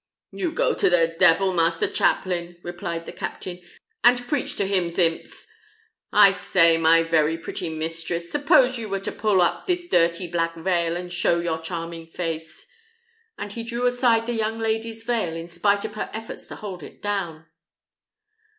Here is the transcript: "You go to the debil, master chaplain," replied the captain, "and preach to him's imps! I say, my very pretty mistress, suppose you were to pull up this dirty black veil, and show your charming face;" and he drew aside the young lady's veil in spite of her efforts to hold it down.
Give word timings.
"You 0.31 0.51
go 0.51 0.73
to 0.73 0.89
the 0.89 1.15
debil, 1.19 1.53
master 1.53 1.85
chaplain," 1.85 2.57
replied 2.63 3.05
the 3.05 3.11
captain, 3.11 3.61
"and 4.03 4.19
preach 4.27 4.55
to 4.55 4.65
him's 4.65 4.97
imps! 4.97 5.45
I 6.11 6.31
say, 6.31 6.77
my 6.77 7.03
very 7.03 7.37
pretty 7.37 7.69
mistress, 7.69 8.31
suppose 8.31 8.79
you 8.79 8.89
were 8.89 8.99
to 8.99 9.11
pull 9.11 9.43
up 9.43 9.67
this 9.67 9.87
dirty 9.87 10.25
black 10.27 10.55
veil, 10.55 10.97
and 10.97 11.13
show 11.13 11.39
your 11.39 11.59
charming 11.61 12.07
face;" 12.07 12.65
and 13.37 13.53
he 13.53 13.61
drew 13.61 13.85
aside 13.85 14.25
the 14.25 14.33
young 14.33 14.57
lady's 14.57 15.03
veil 15.03 15.35
in 15.35 15.47
spite 15.47 15.85
of 15.85 15.93
her 15.93 16.09
efforts 16.13 16.47
to 16.47 16.55
hold 16.55 16.81
it 16.81 17.03
down. 17.03 17.45